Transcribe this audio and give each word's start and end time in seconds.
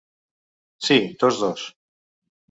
Sí, 0.87 0.97
tots 1.23 1.41
dos. 1.41 1.67